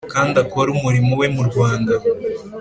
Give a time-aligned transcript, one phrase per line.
[0.13, 1.93] kandi akore umurimo we mu rwanda